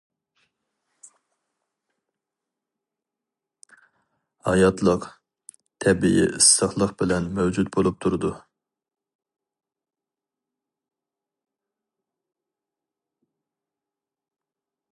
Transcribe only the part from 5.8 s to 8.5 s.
تەبىئىي ئىسسىقلىق بىلەن مەۋجۇت بولۇپ تۇرىدۇ.